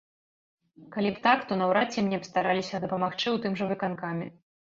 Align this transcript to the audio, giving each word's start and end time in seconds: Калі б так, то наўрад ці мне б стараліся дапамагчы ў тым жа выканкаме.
Калі 0.95 1.11
б 1.17 1.21
так, 1.25 1.43
то 1.51 1.57
наўрад 1.59 1.87
ці 1.97 2.05
мне 2.07 2.17
б 2.25 2.29
стараліся 2.29 2.81
дапамагчы 2.87 3.21
ў 3.21 3.37
тым 3.45 3.53
жа 3.61 3.71
выканкаме. 3.75 4.27